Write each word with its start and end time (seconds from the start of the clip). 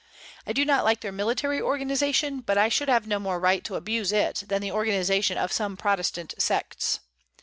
I 0.47 0.51
do 0.53 0.65
not 0.65 0.83
like 0.83 1.01
their 1.01 1.11
military 1.11 1.61
organization, 1.61 2.39
but 2.39 2.57
I 2.57 2.69
should 2.69 2.89
have 2.89 3.05
no 3.05 3.19
more 3.19 3.39
right 3.39 3.63
to 3.65 3.75
abuse 3.75 4.11
it 4.11 4.43
than 4.47 4.59
the 4.63 4.71
organization 4.71 5.37
of 5.37 5.51
some 5.53 5.77
Protestant 5.77 6.33
sects. 6.39 7.01